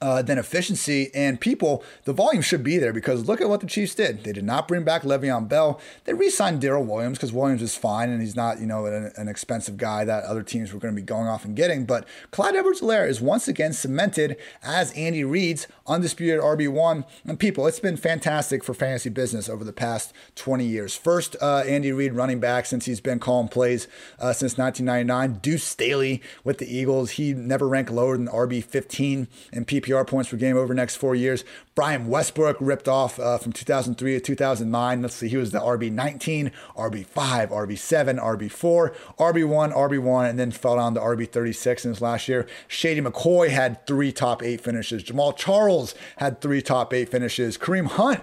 uh, 0.02 0.22
than 0.22 0.38
efficiency 0.38 1.10
and 1.14 1.40
people, 1.40 1.84
the 2.04 2.12
volume 2.12 2.40
should 2.42 2.64
be 2.64 2.78
there 2.78 2.92
because 2.92 3.28
look 3.28 3.40
at 3.40 3.48
what 3.50 3.60
the 3.60 3.66
Chiefs 3.66 3.94
did. 3.94 4.24
They 4.24 4.32
did 4.32 4.44
not 4.44 4.66
bring 4.66 4.82
back 4.82 5.02
Le'Veon 5.02 5.46
Bell. 5.46 5.78
They 6.04 6.14
re-signed 6.14 6.60
Darrel 6.60 6.84
Williams 6.84 7.18
because 7.18 7.32
Williams 7.32 7.60
is 7.60 7.76
fine 7.76 8.08
and 8.08 8.20
he's 8.20 8.34
not, 8.34 8.60
you 8.60 8.66
know, 8.66 8.86
an, 8.86 9.12
an, 9.16 9.28
expensive 9.28 9.76
guy 9.76 10.04
that 10.04 10.24
other 10.24 10.42
teams 10.42 10.72
were 10.72 10.80
going 10.80 10.94
to 10.94 11.00
be 11.00 11.04
going 11.04 11.28
off 11.28 11.44
and 11.44 11.54
getting. 11.54 11.84
But 11.84 12.06
Clyde 12.30 12.56
Edwards-Helaire 12.56 13.08
is 13.08 13.20
once 13.20 13.46
again 13.46 13.72
cemented 13.74 14.36
as 14.62 14.90
Andy 14.92 15.22
Reid's 15.22 15.68
undisputed 15.86 16.40
RB1. 16.40 17.04
And 17.26 17.38
people, 17.38 17.66
it's 17.66 17.80
been 17.80 17.98
fantastic 17.98 18.64
for 18.64 18.72
fantasy 18.72 19.10
business 19.10 19.48
over 19.48 19.64
the 19.64 19.72
past 19.72 20.14
20 20.34 20.64
years. 20.64 20.96
First, 20.96 21.36
uh, 21.42 21.62
Andy 21.66 21.92
Reid 21.92 22.14
running 22.14 22.40
back 22.40 22.64
since 22.64 22.86
he's 22.86 23.00
been 23.00 23.18
calling 23.18 23.48
plays 23.48 23.86
uh, 24.18 24.32
since 24.32 24.56
1999. 24.56 25.40
Deuce 25.40 25.64
Staley 25.64 26.22
with 26.42 26.56
the 26.58 26.74
Eagles. 26.74 27.12
He 27.12 27.34
never 27.34 27.68
ranked 27.68 27.90
lower 27.90 28.16
than 28.16 28.28
RB15 28.28 29.26
in 29.52 29.64
PPR 29.64 29.89
PPR 29.90 30.06
points 30.06 30.30
per 30.30 30.36
game 30.36 30.56
over 30.56 30.68
the 30.68 30.74
next 30.74 30.96
four 30.96 31.14
years. 31.14 31.44
Brian 31.74 32.08
Westbrook 32.08 32.56
ripped 32.60 32.88
off 32.88 33.18
uh, 33.18 33.38
from 33.38 33.52
2003 33.52 34.14
to 34.14 34.20
2009. 34.20 35.02
Let's 35.02 35.14
see, 35.14 35.28
he 35.28 35.36
was 35.36 35.52
the 35.52 35.60
RB19, 35.60 36.52
RB5, 36.76 37.50
RB7, 37.50 38.20
RB4, 38.20 38.94
RB1, 39.18 39.74
RB1, 39.74 40.30
and 40.30 40.38
then 40.38 40.50
fell 40.50 40.76
down 40.76 40.94
to 40.94 41.00
RB36 41.00 41.84
in 41.84 41.90
his 41.90 42.00
last 42.00 42.28
year. 42.28 42.46
Shady 42.68 43.00
McCoy 43.00 43.48
had 43.48 43.86
three 43.86 44.12
top 44.12 44.42
eight 44.42 44.60
finishes. 44.60 45.02
Jamaal 45.02 45.36
Charles 45.36 45.94
had 46.16 46.40
three 46.40 46.62
top 46.62 46.92
eight 46.92 47.08
finishes. 47.08 47.58
Kareem 47.58 47.86
Hunt 47.86 48.22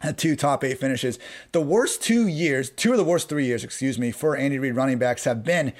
had 0.00 0.16
two 0.16 0.34
top 0.34 0.64
eight 0.64 0.78
finishes. 0.78 1.18
The 1.52 1.60
worst 1.60 2.02
two 2.02 2.26
years, 2.26 2.70
two 2.70 2.92
of 2.92 2.96
the 2.96 3.04
worst 3.04 3.28
three 3.28 3.44
years, 3.44 3.62
excuse 3.64 3.98
me, 3.98 4.10
for 4.10 4.36
Andy 4.36 4.58
Reid 4.58 4.74
running 4.74 4.98
backs 4.98 5.24
have 5.24 5.44
been 5.44 5.72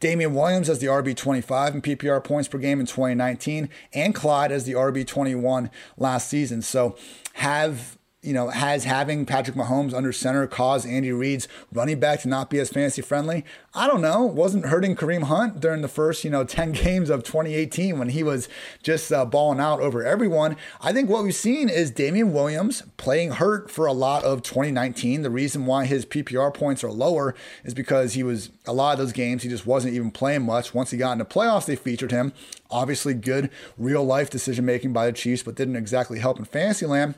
Damien 0.00 0.34
Williams 0.34 0.68
as 0.68 0.78
the 0.78 0.86
RB25 0.86 1.74
in 1.74 1.82
PPR 1.82 2.22
points 2.22 2.48
per 2.48 2.58
game 2.58 2.80
in 2.80 2.86
2019, 2.86 3.68
and 3.92 4.14
Clyde 4.14 4.52
as 4.52 4.64
the 4.64 4.72
RB21 4.72 5.70
last 5.96 6.28
season. 6.28 6.62
So 6.62 6.96
have 7.34 7.97
you 8.20 8.32
know, 8.32 8.48
has 8.48 8.82
having 8.82 9.24
Patrick 9.24 9.56
Mahomes 9.56 9.94
under 9.94 10.12
center 10.12 10.48
caused 10.48 10.88
Andy 10.88 11.12
Reid's 11.12 11.46
running 11.72 12.00
back 12.00 12.20
to 12.22 12.28
not 12.28 12.50
be 12.50 12.58
as 12.58 12.68
fantasy 12.68 13.00
friendly? 13.00 13.44
I 13.74 13.86
don't 13.86 14.00
know. 14.00 14.24
Wasn't 14.24 14.66
hurting 14.66 14.96
Kareem 14.96 15.24
Hunt 15.24 15.60
during 15.60 15.82
the 15.82 15.88
first, 15.88 16.24
you 16.24 16.30
know, 16.30 16.42
10 16.58 16.72
games 16.72 17.10
of 17.10 17.22
2018 17.22 17.96
when 17.96 18.08
he 18.08 18.24
was 18.24 18.48
just 18.82 19.12
uh, 19.12 19.24
balling 19.24 19.60
out 19.60 19.80
over 19.80 20.04
everyone. 20.04 20.56
I 20.80 20.92
think 20.92 21.08
what 21.08 21.22
we've 21.22 21.34
seen 21.34 21.68
is 21.68 21.92
Damien 21.92 22.32
Williams 22.32 22.82
playing 22.96 23.32
hurt 23.32 23.70
for 23.70 23.86
a 23.86 23.92
lot 23.92 24.24
of 24.24 24.42
2019. 24.42 25.22
The 25.22 25.30
reason 25.30 25.64
why 25.64 25.84
his 25.84 26.04
PPR 26.04 26.52
points 26.52 26.82
are 26.82 26.90
lower 26.90 27.36
is 27.62 27.72
because 27.72 28.14
he 28.14 28.24
was, 28.24 28.50
a 28.66 28.72
lot 28.72 28.94
of 28.94 28.98
those 28.98 29.12
games, 29.12 29.44
he 29.44 29.48
just 29.48 29.66
wasn't 29.66 29.94
even 29.94 30.10
playing 30.10 30.42
much. 30.42 30.74
Once 30.74 30.90
he 30.90 30.96
got 30.96 31.12
into 31.12 31.24
playoffs, 31.24 31.66
they 31.66 31.76
featured 31.76 32.10
him. 32.10 32.32
Obviously, 32.68 33.14
good 33.14 33.48
real 33.78 34.04
life 34.04 34.28
decision 34.28 34.64
making 34.64 34.92
by 34.92 35.06
the 35.06 35.12
Chiefs, 35.12 35.44
but 35.44 35.54
didn't 35.54 35.76
exactly 35.76 36.18
help 36.18 36.38
in 36.38 36.44
fantasy 36.44 36.84
land. 36.84 37.14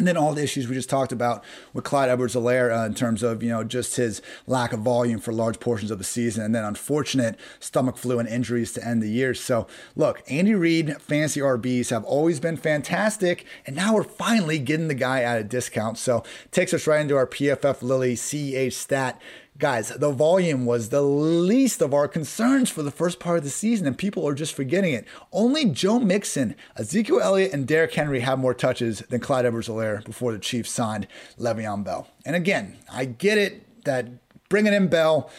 And 0.00 0.08
then 0.08 0.16
all 0.16 0.32
the 0.32 0.42
issues 0.42 0.66
we 0.66 0.74
just 0.74 0.88
talked 0.88 1.12
about 1.12 1.44
with 1.74 1.84
Clyde 1.84 2.08
Edwards-Helaire 2.08 2.74
uh, 2.74 2.86
in 2.86 2.94
terms 2.94 3.22
of, 3.22 3.42
you 3.42 3.50
know, 3.50 3.62
just 3.62 3.96
his 3.96 4.22
lack 4.46 4.72
of 4.72 4.80
volume 4.80 5.20
for 5.20 5.30
large 5.30 5.60
portions 5.60 5.90
of 5.90 5.98
the 5.98 6.04
season 6.04 6.42
and 6.42 6.54
then 6.54 6.64
unfortunate 6.64 7.38
stomach 7.58 7.98
flu 7.98 8.18
and 8.18 8.26
injuries 8.26 8.72
to 8.72 8.82
end 8.82 9.02
the 9.02 9.10
year. 9.10 9.34
So, 9.34 9.66
look, 9.96 10.22
Andy 10.26 10.54
Reid 10.54 10.96
fantasy 11.02 11.40
RBs 11.40 11.90
have 11.90 12.04
always 12.04 12.40
been 12.40 12.56
fantastic. 12.56 13.44
And 13.66 13.76
now 13.76 13.94
we're 13.94 14.02
finally 14.04 14.58
getting 14.58 14.88
the 14.88 14.94
guy 14.94 15.20
at 15.20 15.38
a 15.38 15.44
discount. 15.44 15.98
So, 15.98 16.24
takes 16.50 16.72
us 16.72 16.86
right 16.86 17.02
into 17.02 17.16
our 17.16 17.26
PFF 17.26 17.82
Lily 17.82 18.14
CEH 18.14 18.72
stat 18.72 19.20
Guys, 19.58 19.90
the 19.90 20.10
volume 20.10 20.64
was 20.64 20.88
the 20.88 21.02
least 21.02 21.82
of 21.82 21.92
our 21.92 22.08
concerns 22.08 22.70
for 22.70 22.82
the 22.82 22.90
first 22.90 23.20
part 23.20 23.36
of 23.36 23.44
the 23.44 23.50
season, 23.50 23.86
and 23.86 23.98
people 23.98 24.26
are 24.26 24.34
just 24.34 24.54
forgetting 24.54 24.94
it. 24.94 25.04
Only 25.32 25.66
Joe 25.66 25.98
Mixon, 25.98 26.54
Ezekiel 26.76 27.20
Elliott, 27.20 27.52
and 27.52 27.66
Derrick 27.66 27.92
Henry 27.92 28.20
have 28.20 28.38
more 28.38 28.54
touches 28.54 29.00
than 29.10 29.20
Clyde 29.20 29.44
Edwards-Helaire 29.44 30.02
before 30.04 30.32
the 30.32 30.38
Chiefs 30.38 30.70
signed 30.70 31.06
Le'Veon 31.38 31.84
Bell. 31.84 32.08
And 32.24 32.34
again, 32.34 32.78
I 32.90 33.04
get 33.04 33.36
it 33.36 33.84
that 33.84 34.08
bringing 34.48 34.72
in 34.72 34.88
Bell 34.88 35.30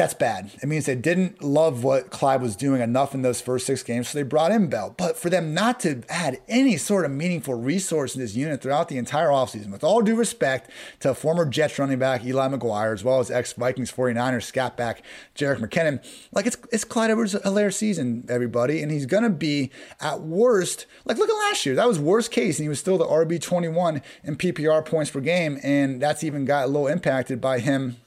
that's 0.00 0.14
bad. 0.14 0.50
It 0.62 0.66
means 0.66 0.86
they 0.86 0.94
didn't 0.94 1.42
love 1.42 1.84
what 1.84 2.08
Clyde 2.08 2.40
was 2.40 2.56
doing 2.56 2.80
enough 2.80 3.14
in 3.14 3.20
those 3.20 3.42
first 3.42 3.66
six 3.66 3.82
games, 3.82 4.08
so 4.08 4.16
they 4.16 4.22
brought 4.22 4.50
in 4.50 4.68
Bell. 4.68 4.94
But 4.96 5.18
for 5.18 5.28
them 5.28 5.52
not 5.52 5.78
to 5.80 6.02
add 6.08 6.40
any 6.48 6.78
sort 6.78 7.04
of 7.04 7.10
meaningful 7.10 7.52
resource 7.52 8.14
in 8.14 8.22
this 8.22 8.34
unit 8.34 8.62
throughout 8.62 8.88
the 8.88 8.96
entire 8.96 9.28
offseason, 9.28 9.70
with 9.70 9.84
all 9.84 10.00
due 10.00 10.16
respect 10.16 10.70
to 11.00 11.12
former 11.14 11.44
Jets 11.44 11.78
running 11.78 11.98
back 11.98 12.24
Eli 12.24 12.48
McGuire, 12.48 12.94
as 12.94 13.04
well 13.04 13.20
as 13.20 13.30
ex 13.30 13.52
Vikings 13.52 13.92
49ers 13.92 14.44
scat 14.44 14.74
back 14.74 15.02
Jerick 15.34 15.58
McKinnon, 15.58 16.02
like 16.32 16.46
it's, 16.46 16.56
it's 16.72 16.84
Clyde 16.84 17.10
Edwards 17.10 17.34
Helaire 17.34 17.72
season, 17.72 18.24
everybody. 18.30 18.82
And 18.82 18.90
he's 18.90 19.04
going 19.04 19.24
to 19.24 19.28
be 19.28 19.70
at 20.00 20.22
worst, 20.22 20.86
like 21.04 21.18
look 21.18 21.28
at 21.28 21.36
last 21.50 21.66
year. 21.66 21.74
That 21.74 21.86
was 21.86 21.98
worst 21.98 22.30
case, 22.30 22.58
and 22.58 22.64
he 22.64 22.70
was 22.70 22.80
still 22.80 22.96
the 22.96 23.04
RB21 23.04 24.00
in 24.24 24.36
PPR 24.36 24.82
points 24.82 25.10
per 25.10 25.20
game. 25.20 25.60
And 25.62 26.00
that's 26.00 26.24
even 26.24 26.46
got 26.46 26.64
a 26.64 26.68
little 26.68 26.88
impacted 26.88 27.42
by 27.42 27.58
him 27.58 27.98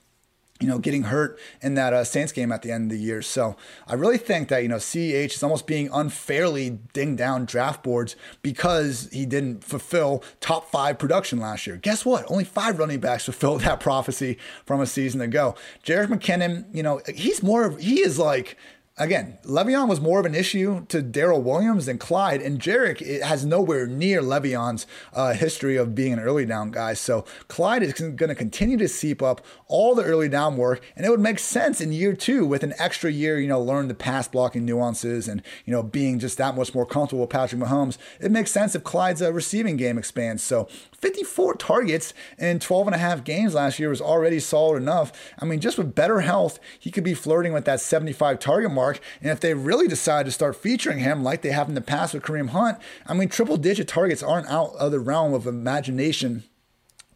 you 0.63 0.69
know, 0.69 0.79
getting 0.79 1.03
hurt 1.03 1.37
in 1.61 1.73
that 1.73 1.91
uh, 1.91 2.05
Saints 2.05 2.31
game 2.31 2.49
at 2.53 2.61
the 2.61 2.71
end 2.71 2.89
of 2.89 2.97
the 2.97 3.03
year. 3.03 3.21
So 3.21 3.57
I 3.85 3.95
really 3.95 4.17
think 4.17 4.47
that, 4.47 4.63
you 4.63 4.69
know, 4.69 4.77
CEH 4.77 5.35
is 5.35 5.43
almost 5.43 5.67
being 5.67 5.89
unfairly 5.91 6.79
dinged 6.93 7.17
down 7.17 7.43
draft 7.43 7.83
boards 7.83 8.15
because 8.41 9.09
he 9.11 9.25
didn't 9.25 9.61
fulfill 9.61 10.23
top 10.39 10.71
five 10.71 10.97
production 10.97 11.39
last 11.39 11.67
year. 11.67 11.75
Guess 11.75 12.05
what? 12.05 12.23
Only 12.31 12.45
five 12.45 12.79
running 12.79 13.01
backs 13.01 13.25
fulfilled 13.33 13.61
that 13.61 13.81
prophecy 13.81 14.37
from 14.65 14.79
a 14.79 14.85
season 14.85 15.19
ago. 15.19 15.53
Jerick 15.85 16.07
McKinnon, 16.07 16.65
you 16.73 16.81
know, 16.81 17.01
he's 17.13 17.43
more 17.43 17.65
of, 17.65 17.79
he 17.79 17.99
is 17.99 18.17
like, 18.17 18.57
Again, 18.95 19.39
Le'Veon 19.43 19.87
was 19.87 19.99
more 19.99 20.19
of 20.19 20.27
an 20.27 20.35
issue 20.35 20.85
to 20.89 21.01
Darrel 21.01 21.41
Williams 21.41 21.87
than 21.87 21.97
Clyde, 21.97 22.43
and 22.43 22.59
Jerick 22.59 23.23
has 23.23 23.43
nowhere 23.43 23.87
near 23.87 24.21
Le'Veon's 24.21 24.85
uh, 25.13 25.33
history 25.33 25.77
of 25.77 25.95
being 25.95 26.13
an 26.13 26.19
early 26.19 26.45
down 26.45 26.69
guy. 26.69 26.93
So 26.93 27.25
Clyde 27.47 27.81
is 27.81 27.93
going 27.93 28.15
to 28.15 28.35
continue 28.35 28.77
to 28.77 28.87
seep 28.87 29.23
up 29.23 29.43
all 29.65 29.95
the 29.95 30.03
early 30.03 30.29
down 30.29 30.57
work, 30.57 30.85
and 30.95 31.07
it 31.07 31.09
would 31.09 31.19
make 31.19 31.39
sense 31.39 31.81
in 31.81 31.91
year 31.91 32.13
two 32.13 32.45
with 32.45 32.61
an 32.61 32.75
extra 32.77 33.11
year, 33.11 33.39
you 33.39 33.47
know, 33.47 33.59
learn 33.59 33.87
the 33.87 33.95
pass 33.95 34.27
blocking 34.27 34.63
nuances 34.63 35.27
and 35.27 35.41
you 35.65 35.73
know 35.73 35.81
being 35.81 36.19
just 36.19 36.37
that 36.37 36.55
much 36.55 36.75
more 36.75 36.85
comfortable 36.85 37.21
with 37.21 37.31
Patrick 37.31 37.59
Mahomes. 37.59 37.97
It 38.19 38.29
makes 38.29 38.51
sense 38.51 38.75
if 38.75 38.83
Clyde's 38.83 39.23
uh, 39.23 39.33
receiving 39.33 39.75
game 39.75 39.97
expands. 39.97 40.43
So 40.43 40.65
54 40.91 41.55
targets 41.55 42.13
in 42.37 42.59
12 42.59 42.87
and 42.87 42.95
a 42.95 42.99
half 42.99 43.23
games 43.23 43.55
last 43.55 43.79
year 43.79 43.89
was 43.89 44.01
already 44.01 44.39
solid 44.39 44.77
enough. 44.77 45.11
I 45.39 45.45
mean, 45.45 45.59
just 45.59 45.79
with 45.79 45.95
better 45.95 46.21
health, 46.21 46.59
he 46.79 46.91
could 46.91 47.03
be 47.03 47.15
flirting 47.15 47.53
with 47.53 47.65
that 47.65 47.81
75 47.81 48.37
target 48.37 48.71
mark. 48.71 48.82
And 49.21 49.31
if 49.31 49.39
they 49.39 49.53
really 49.53 49.87
decide 49.87 50.25
to 50.25 50.31
start 50.31 50.55
featuring 50.55 50.99
him 50.99 51.23
like 51.23 51.41
they 51.41 51.51
have 51.51 51.69
in 51.69 51.75
the 51.75 51.81
past 51.81 52.13
with 52.13 52.23
Kareem 52.23 52.49
Hunt, 52.49 52.77
I 53.07 53.13
mean, 53.13 53.29
triple 53.29 53.57
digit 53.57 53.87
targets 53.87 54.23
aren't 54.23 54.47
out 54.47 54.75
of 54.75 54.91
the 54.91 54.99
realm 54.99 55.33
of 55.33 55.47
imagination 55.47 56.43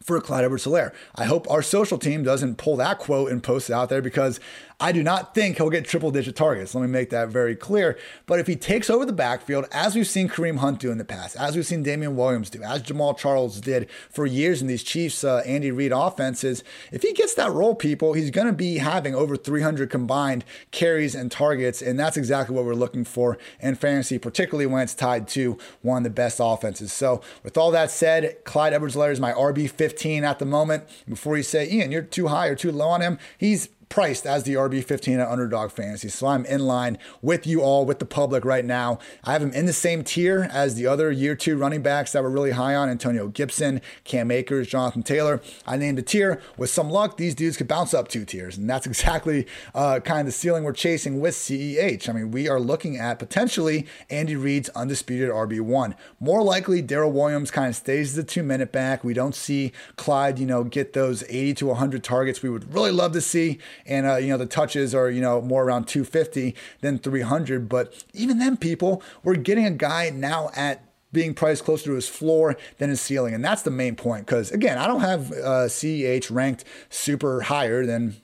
for 0.02 0.20
Clyde 0.20 0.44
Edwards 0.44 0.64
Helaire. 0.64 0.92
I 1.14 1.26
hope 1.26 1.48
our 1.50 1.62
social 1.62 1.98
team 1.98 2.22
doesn't 2.22 2.56
pull 2.56 2.76
that 2.76 2.98
quote 2.98 3.30
and 3.30 3.42
post 3.42 3.68
it 3.68 3.74
out 3.74 3.90
there 3.90 4.00
because 4.00 4.40
I 4.80 4.92
do 4.92 5.02
not 5.02 5.34
think 5.34 5.56
he'll 5.56 5.70
get 5.70 5.84
triple 5.84 6.12
digit 6.12 6.36
targets. 6.36 6.72
Let 6.72 6.82
me 6.82 6.86
make 6.86 7.10
that 7.10 7.30
very 7.30 7.56
clear. 7.56 7.98
But 8.26 8.38
if 8.38 8.46
he 8.46 8.54
takes 8.54 8.88
over 8.88 9.04
the 9.04 9.12
backfield, 9.12 9.66
as 9.72 9.96
we've 9.96 10.06
seen 10.06 10.28
Kareem 10.28 10.58
Hunt 10.58 10.78
do 10.78 10.92
in 10.92 10.98
the 10.98 11.04
past, 11.04 11.34
as 11.34 11.56
we've 11.56 11.66
seen 11.66 11.82
Damien 11.82 12.14
Williams 12.14 12.48
do, 12.48 12.62
as 12.62 12.84
Jamaal 12.84 13.18
Charles 13.18 13.60
did 13.60 13.90
for 14.08 14.24
years 14.24 14.62
in 14.62 14.68
these 14.68 14.84
Chiefs 14.84 15.24
uh, 15.24 15.42
Andy 15.44 15.72
Reid 15.72 15.90
offenses, 15.90 16.62
if 16.92 17.02
he 17.02 17.12
gets 17.12 17.34
that 17.34 17.50
role, 17.50 17.74
people, 17.74 18.12
he's 18.12 18.30
going 18.30 18.46
to 18.46 18.52
be 18.52 18.78
having 18.78 19.16
over 19.16 19.36
300 19.36 19.90
combined 19.90 20.44
carries 20.70 21.16
and 21.16 21.32
targets. 21.32 21.82
And 21.82 21.98
that's 21.98 22.16
exactly 22.16 22.54
what 22.54 22.64
we're 22.64 22.74
looking 22.74 23.04
for 23.04 23.36
in 23.58 23.74
fantasy, 23.74 24.16
particularly 24.16 24.66
when 24.66 24.82
it's 24.82 24.94
tied 24.94 25.26
to 25.28 25.58
one 25.82 25.98
of 25.98 26.04
the 26.04 26.10
best 26.10 26.38
offenses. 26.40 26.92
So, 26.92 27.20
with 27.42 27.58
all 27.58 27.72
that 27.72 27.90
said, 27.90 28.44
Clyde 28.44 28.74
Edwards 28.74 28.94
Helaire 28.94 29.10
is 29.10 29.18
my 29.18 29.32
RB 29.32 29.68
15 29.68 30.22
at 30.22 30.38
the 30.38 30.46
moment. 30.46 30.84
Before 31.08 31.36
you 31.36 31.42
say, 31.42 31.68
Ian, 31.68 31.90
you're 31.90 32.02
too 32.02 32.28
high 32.28 32.46
or 32.46 32.54
too 32.54 32.70
low 32.70 32.88
on 32.88 33.00
him, 33.00 33.18
he's 33.36 33.70
priced 33.88 34.26
as 34.26 34.44
the 34.44 34.54
RB15 34.54 35.20
at 35.20 35.28
Underdog 35.28 35.70
Fantasy. 35.70 36.08
So 36.08 36.26
I'm 36.26 36.44
in 36.46 36.60
line 36.60 36.98
with 37.22 37.46
you 37.46 37.62
all, 37.62 37.84
with 37.84 37.98
the 37.98 38.04
public 38.04 38.44
right 38.44 38.64
now. 38.64 38.98
I 39.24 39.32
have 39.32 39.42
him 39.42 39.52
in 39.52 39.66
the 39.66 39.72
same 39.72 40.04
tier 40.04 40.48
as 40.52 40.74
the 40.74 40.86
other 40.86 41.10
year 41.10 41.34
two 41.34 41.56
running 41.56 41.82
backs 41.82 42.12
that 42.12 42.22
were 42.22 42.30
really 42.30 42.52
high 42.52 42.74
on 42.74 42.88
Antonio 42.88 43.28
Gibson, 43.28 43.80
Cam 44.04 44.30
Akers, 44.30 44.68
Jonathan 44.68 45.02
Taylor. 45.02 45.40
I 45.66 45.76
named 45.76 45.98
a 45.98 46.02
tier. 46.02 46.40
With 46.56 46.70
some 46.70 46.90
luck, 46.90 47.16
these 47.16 47.34
dudes 47.34 47.56
could 47.56 47.68
bounce 47.68 47.94
up 47.94 48.08
two 48.08 48.24
tiers. 48.24 48.56
And 48.56 48.68
that's 48.68 48.86
exactly 48.88 49.46
uh, 49.74 50.00
kind 50.00 50.20
of 50.20 50.26
the 50.26 50.32
ceiling 50.32 50.64
we're 50.64 50.72
chasing 50.72 51.20
with 51.20 51.34
CEH. 51.34 52.08
I 52.08 52.12
mean, 52.12 52.30
we 52.30 52.48
are 52.48 52.60
looking 52.60 52.96
at 52.96 53.18
potentially 53.18 53.86
Andy 54.10 54.36
Reid's 54.36 54.68
undisputed 54.70 55.30
RB1. 55.30 55.94
More 56.20 56.42
likely, 56.42 56.82
Darrel 56.82 57.12
Williams 57.12 57.50
kind 57.50 57.68
of 57.68 57.76
stays 57.76 58.14
the 58.14 58.24
two 58.24 58.42
minute 58.42 58.72
back. 58.72 59.04
We 59.04 59.14
don't 59.14 59.34
see 59.34 59.72
Clyde, 59.96 60.38
you 60.38 60.46
know, 60.46 60.64
get 60.64 60.92
those 60.92 61.22
80 61.28 61.54
to 61.54 61.66
100 61.66 62.04
targets 62.04 62.42
we 62.42 62.50
would 62.50 62.72
really 62.72 62.90
love 62.90 63.12
to 63.12 63.20
see 63.20 63.58
and 63.86 64.06
uh, 64.06 64.16
you 64.16 64.28
know 64.28 64.36
the 64.36 64.46
touches 64.46 64.94
are 64.94 65.10
you 65.10 65.20
know 65.20 65.40
more 65.40 65.64
around 65.64 65.86
250 65.86 66.54
than 66.80 66.98
300. 66.98 67.68
But 67.68 68.04
even 68.14 68.38
then, 68.38 68.56
people, 68.56 69.02
we're 69.22 69.36
getting 69.36 69.66
a 69.66 69.70
guy 69.70 70.10
now 70.10 70.50
at 70.54 70.84
being 71.12 71.34
priced 71.34 71.64
closer 71.64 71.86
to 71.86 71.92
his 71.94 72.08
floor 72.08 72.56
than 72.78 72.90
his 72.90 73.00
ceiling, 73.00 73.34
and 73.34 73.44
that's 73.44 73.62
the 73.62 73.70
main 73.70 73.96
point. 73.96 74.26
Because 74.26 74.50
again, 74.50 74.78
I 74.78 74.86
don't 74.86 75.00
have 75.00 75.32
uh, 75.32 75.68
CEH 75.68 76.30
ranked 76.30 76.64
super 76.90 77.42
higher 77.42 77.86
than 77.86 78.16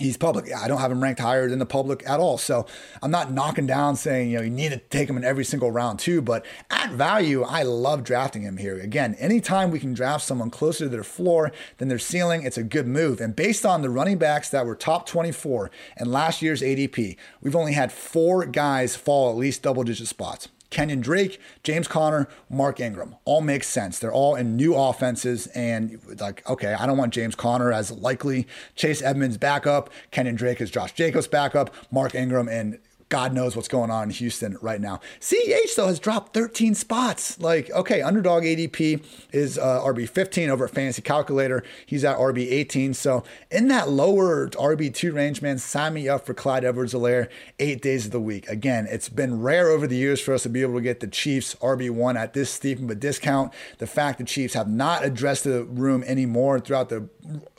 he's 0.00 0.16
public. 0.16 0.52
I 0.54 0.66
don't 0.66 0.80
have 0.80 0.90
him 0.90 1.02
ranked 1.02 1.20
higher 1.20 1.48
than 1.48 1.58
the 1.58 1.66
public 1.66 2.02
at 2.08 2.18
all. 2.18 2.38
So 2.38 2.66
I'm 3.02 3.10
not 3.10 3.32
knocking 3.32 3.66
down 3.66 3.96
saying, 3.96 4.30
you 4.30 4.38
know, 4.38 4.42
you 4.42 4.50
need 4.50 4.72
to 4.72 4.78
take 4.78 5.08
him 5.08 5.16
in 5.16 5.24
every 5.24 5.44
single 5.44 5.70
round 5.70 5.98
too. 5.98 6.22
But 6.22 6.44
at 6.70 6.90
value, 6.92 7.42
I 7.42 7.62
love 7.62 8.02
drafting 8.02 8.42
him 8.42 8.56
here. 8.56 8.78
Again, 8.78 9.14
anytime 9.18 9.70
we 9.70 9.78
can 9.78 9.92
draft 9.92 10.24
someone 10.24 10.50
closer 10.50 10.84
to 10.84 10.88
their 10.88 11.04
floor 11.04 11.52
than 11.78 11.88
their 11.88 11.98
ceiling, 11.98 12.42
it's 12.42 12.58
a 12.58 12.62
good 12.62 12.86
move. 12.86 13.20
And 13.20 13.36
based 13.36 13.66
on 13.66 13.82
the 13.82 13.90
running 13.90 14.18
backs 14.18 14.48
that 14.50 14.66
were 14.66 14.74
top 14.74 15.06
24 15.06 15.70
in 15.98 16.10
last 16.10 16.42
year's 16.42 16.62
ADP, 16.62 17.16
we've 17.42 17.56
only 17.56 17.72
had 17.72 17.92
four 17.92 18.46
guys 18.46 18.96
fall 18.96 19.30
at 19.30 19.36
least 19.36 19.62
double 19.62 19.84
digit 19.84 20.08
spots. 20.08 20.48
Kenyan 20.70 21.00
Drake, 21.00 21.40
James 21.62 21.88
Conner, 21.88 22.28
Mark 22.48 22.80
Ingram. 22.80 23.16
All 23.24 23.40
makes 23.40 23.66
sense. 23.68 23.98
They're 23.98 24.12
all 24.12 24.36
in 24.36 24.56
new 24.56 24.74
offenses. 24.74 25.46
And 25.48 26.00
like, 26.20 26.48
okay, 26.48 26.74
I 26.74 26.86
don't 26.86 26.96
want 26.96 27.12
James 27.12 27.34
Conner 27.34 27.72
as 27.72 27.90
likely 27.90 28.46
Chase 28.76 29.02
Edmonds 29.02 29.36
backup. 29.36 29.90
Kenyan 30.12 30.36
Drake 30.36 30.60
is 30.60 30.70
Josh 30.70 30.92
Jacobs 30.92 31.26
backup. 31.26 31.74
Mark 31.90 32.14
Ingram 32.14 32.48
and 32.48 32.78
God 33.10 33.32
knows 33.32 33.56
what's 33.56 33.68
going 33.68 33.90
on 33.90 34.04
in 34.04 34.10
Houston 34.10 34.56
right 34.62 34.80
now. 34.80 35.00
CEH, 35.18 35.74
though, 35.74 35.88
has 35.88 35.98
dropped 35.98 36.32
13 36.32 36.76
spots. 36.76 37.40
Like, 37.40 37.68
okay, 37.72 38.02
underdog 38.02 38.44
ADP 38.44 39.04
is 39.32 39.58
uh, 39.58 39.80
RB15 39.82 40.48
over 40.48 40.66
at 40.66 40.70
Fantasy 40.70 41.02
Calculator. 41.02 41.64
He's 41.84 42.04
at 42.04 42.16
RB18. 42.16 42.94
So, 42.94 43.24
in 43.50 43.66
that 43.66 43.88
lower 43.90 44.48
RB2 44.48 45.12
range, 45.12 45.42
man, 45.42 45.58
sign 45.58 45.94
me 45.94 46.08
up 46.08 46.24
for 46.24 46.34
Clyde 46.34 46.64
Edwards 46.64 46.94
Helaire 46.94 47.28
eight 47.58 47.82
days 47.82 48.06
of 48.06 48.12
the 48.12 48.20
week. 48.20 48.48
Again, 48.48 48.86
it's 48.88 49.08
been 49.08 49.42
rare 49.42 49.68
over 49.70 49.88
the 49.88 49.96
years 49.96 50.20
for 50.20 50.32
us 50.32 50.44
to 50.44 50.48
be 50.48 50.62
able 50.62 50.74
to 50.74 50.80
get 50.80 51.00
the 51.00 51.08
Chiefs 51.08 51.56
RB1 51.56 52.14
at 52.14 52.32
this 52.32 52.50
steep 52.50 52.78
of 52.78 52.88
a 52.90 52.94
discount. 52.94 53.52
The 53.78 53.88
fact 53.88 54.18
the 54.18 54.24
Chiefs 54.24 54.54
have 54.54 54.68
not 54.68 55.04
addressed 55.04 55.44
the 55.44 55.64
room 55.64 56.04
anymore 56.04 56.60
throughout 56.60 56.90
the 56.90 57.08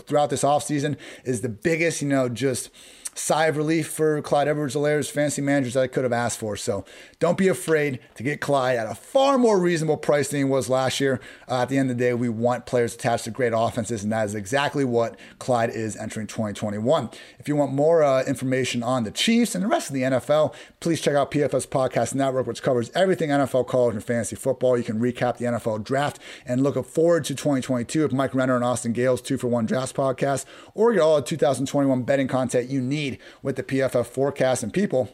throughout 0.06 0.30
this 0.30 0.44
offseason 0.44 0.98
is 1.26 1.42
the 1.42 1.50
biggest, 1.50 2.02
you 2.02 2.08
know, 2.08 2.30
just 2.30 2.70
sigh 3.14 3.48
of 3.48 3.58
relief 3.58 3.90
for 3.90 4.22
Clyde 4.22 4.48
Edwards 4.48 4.74
Helaire's 4.74 5.10
fantasy 5.10 5.42
managers 5.42 5.74
that 5.74 5.82
I 5.82 5.88
could 5.88 6.04
have 6.04 6.14
asked 6.14 6.40
for. 6.40 6.56
So 6.56 6.86
don't 7.20 7.38
be 7.38 7.48
afraid 7.48 8.00
to 8.16 8.24
get 8.24 8.40
Clyde 8.40 8.78
at 8.78 8.88
a 8.88 8.96
far 8.96 9.38
more 9.38 9.60
reasonable 9.60 9.98
price 9.98 10.30
than 10.30 10.40
he 10.40 10.44
was 10.44 10.70
last 10.70 11.00
year. 11.00 11.20
Uh, 11.50 11.62
at 11.62 11.70
the 11.70 11.78
end 11.78 11.92
of 11.92 11.98
the 11.98 12.04
day, 12.04 12.14
we 12.14 12.30
want 12.30 12.66
players 12.66 12.96
attached 12.96 13.26
to 13.26 13.32
great 13.32 13.54
offenses, 13.56 14.04
and 14.04 14.12
that 14.12 14.26
is 14.26 14.36
exactly 14.36 14.86
what 14.86 15.18
Clyde 15.40 15.70
is 15.70 15.98
entering 15.98 16.28
2021. 16.28 17.10
If 17.38 17.48
you 17.48 17.56
want 17.56 17.74
more 17.74 18.04
uh, 18.04 18.24
information 18.24 18.82
on 18.82 19.04
the 19.04 19.12
Chiefs 19.12 19.56
and 19.56 19.64
the 19.64 19.68
rest 19.68 19.90
of 19.90 19.94
the 19.94 20.04
NFL, 20.04 20.54
please 20.80 21.02
check 21.02 21.16
out 21.16 21.32
PFF 21.32 21.68
Podcast 21.68 22.16
Network, 22.16 22.48
which 22.48 22.64
covers 22.64 22.90
everything 22.96 23.30
NFL, 23.30 23.68
college, 23.68 23.96
and 23.96 24.04
fantasy 24.04 24.36
football. 24.36 24.78
You 24.78 24.84
can 24.84 25.00
recap 25.00 25.38
the 25.38 25.46
NFL 25.46 25.84
draft 25.84 26.20
and 26.46 26.64
look 26.64 26.84
forward 26.86 27.26
to 27.26 27.36
2022 27.36 28.04
with 28.04 28.14
Mike 28.14 28.34
Renner 28.34 28.56
and 28.56 28.64
Austin 28.64 28.94
Gayle's, 28.94 29.22
two 29.22 29.38
for 29.38 29.48
one 29.48 29.66
drafts 29.66 29.94
podcast, 29.94 30.46
or 30.74 30.94
get 30.94 31.02
all 31.02 31.18
the 31.18 31.22
2021 31.22 32.04
betting 32.04 32.28
content 32.28 32.70
you 32.70 32.80
need 32.82 33.01
need 33.02 33.20
with 33.42 33.56
the 33.56 33.64
PFF 33.64 34.06
forecast 34.06 34.64
and 34.64 34.74
people 34.74 35.10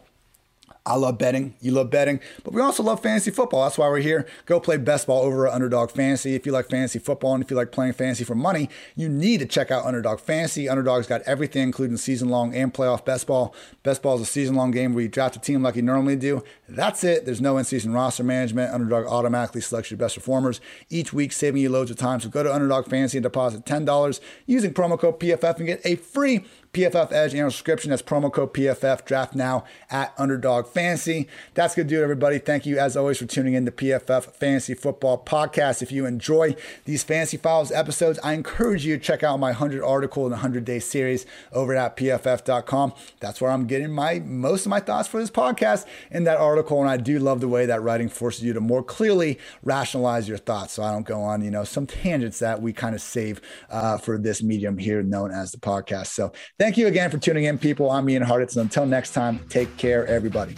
I 0.88 0.96
love 0.96 1.18
betting. 1.18 1.54
You 1.60 1.72
love 1.72 1.90
betting, 1.90 2.22
but 2.46 2.54
we 2.54 2.62
also 2.62 2.82
love 2.82 3.04
fantasy 3.04 3.30
football. 3.30 3.64
That's 3.64 3.78
why 3.78 3.90
we're 3.90 4.00
here. 4.00 4.26
Go 4.46 4.62
play 4.62 4.78
best 4.78 5.06
ball 5.08 5.22
over 5.22 5.46
at 5.46 5.54
Underdog 5.54 5.92
Fantasy. 5.92 6.34
If 6.34 6.46
you 6.46 6.54
like 6.54 6.70
fantasy 6.70 6.98
football 6.98 7.34
and 7.34 7.44
if 7.44 7.52
you 7.52 7.58
like 7.58 7.74
playing 7.74 7.92
fantasy 7.92 8.24
for 8.24 8.36
money, 8.36 8.70
you 8.96 9.10
need 9.10 9.42
to 9.42 9.46
check 9.46 9.70
out 9.70 9.86
Underdog 9.86 10.22
Fantasy. 10.22 10.70
Underdog's 10.70 11.06
got 11.06 11.24
everything, 11.24 11.64
including 11.64 11.98
season 11.98 12.30
long 12.30 12.56
and 12.56 12.74
playoff 12.74 13.04
best 13.04 13.28
ball. 13.28 13.54
Best 13.84 14.02
ball 14.02 14.16
is 14.16 14.22
a 14.22 14.26
season 14.26 14.56
long 14.56 14.72
game 14.72 14.94
where 14.94 15.04
you 15.04 15.10
draft 15.10 15.36
a 15.36 15.40
team 15.40 15.62
like 15.62 15.76
you 15.76 15.82
normally 15.82 16.16
do. 16.16 16.42
That's 16.70 17.04
it. 17.04 17.26
There's 17.26 17.42
no 17.42 17.58
in 17.58 17.66
season 17.66 17.92
roster 17.92 18.24
management. 18.24 18.74
Underdog 18.74 19.08
automatically 19.08 19.62
selects 19.62 19.92
your 19.92 19.98
best 19.98 20.16
performers 20.16 20.62
each 20.90 21.12
week, 21.12 21.34
saving 21.34 21.62
you 21.62 21.70
loads 21.70 21.92
of 21.92 21.98
time. 21.98 22.22
So 22.22 22.30
go 22.30 22.44
to 22.44 22.54
Underdog 22.54 22.88
Fantasy 22.88 23.18
and 23.18 23.24
deposit 23.24 23.66
$10 23.66 24.20
using 24.46 24.74
promo 24.74 24.98
code 24.98 25.20
PFF 25.20 25.58
and 25.58 25.66
get 25.66 25.82
a 25.84 25.96
free 25.96 26.46
PFF 26.74 27.12
Edge 27.12 27.34
annual 27.34 27.52
subscription. 27.52 27.90
That's 27.90 28.02
promo 28.02 28.32
code 28.32 28.54
PFF. 28.54 29.06
Draft 29.06 29.36
now 29.36 29.64
at 29.90 30.14
Underdog 30.18 30.68
Fantasy. 30.68 31.28
That's 31.54 31.76
going 31.76 31.88
to 31.88 31.94
do 31.94 32.02
it, 32.02 32.04
everybody. 32.04 32.38
Thank 32.38 32.66
you, 32.66 32.78
as 32.78 32.96
always, 32.96 33.18
for 33.18 33.26
tuning 33.26 33.54
in 33.54 33.66
to 33.66 33.72
PFF 33.72 34.34
Fantasy 34.34 34.74
Football 34.74 35.24
Podcast. 35.24 35.82
If 35.82 35.92
you 35.92 36.06
enjoy 36.06 36.56
these 36.86 37.04
Fantasy 37.04 37.38
Files 37.38 37.72
episodes, 37.72 38.20
I 38.24 38.34
encourage 38.34 38.86
you 38.86 38.98
to 38.98 39.04
check 39.04 39.24
out 39.24 39.40
my 39.40 39.50
100 39.50 39.84
article 39.84 40.24
and 40.24 40.32
100 40.32 40.66
day 40.66 40.80
series 40.80 41.26
over 41.52 41.76
at 41.76 41.96
pff.com. 41.98 42.94
That's 43.20 43.42
where 43.42 43.52
I'm 43.52 43.66
getting 43.66 43.92
my 43.92 44.20
most 44.20 44.66
of 44.66 44.70
my 44.70 44.80
thoughts 44.80 45.08
for 45.08 45.20
this 45.20 45.32
podcast 45.32 45.86
in 46.12 46.26
that 46.26 46.38
article. 46.38 46.82
And 46.82 46.90
I 46.90 46.98
do 46.98 47.20
love 47.20 47.42
the 47.42 47.48
way 47.48 47.66
that 47.66 47.82
writing 47.82 48.10
forces 48.10 48.44
you 48.44 48.54
to 48.54 48.62
more 48.62 48.84
clearly 48.84 49.40
rationalize 49.64 50.28
your 50.28 50.38
thoughts. 50.38 50.74
So 50.74 50.84
I 50.84 50.92
don't 50.92 51.06
go 51.06 51.22
on, 51.22 51.44
you 51.44 51.52
know, 51.52 51.64
some 51.64 51.88
tangents 51.88 52.40
that 52.40 52.62
we 52.62 52.74
kind 52.74 52.96
of 52.96 53.02
save 53.02 53.42
uh, 53.70 53.98
for 53.98 54.18
this 54.18 54.44
medium 54.44 54.78
here 54.78 55.02
known 55.02 55.32
as 55.32 55.52
the 55.52 55.58
podcast. 55.58 56.08
So 56.08 56.32
thank 56.60 56.78
you 56.78 56.88
again 56.88 57.10
for 57.10 57.18
tuning 57.18 57.46
in, 57.46 57.58
people. 57.58 57.92
I'm 57.92 58.10
Ian 58.10 58.24
Hartitz. 58.24 58.56
And 58.56 58.64
until 58.64 58.86
next 58.86 59.14
time, 59.14 59.40
take 59.50 59.76
care, 59.78 60.06
everybody. 60.08 60.56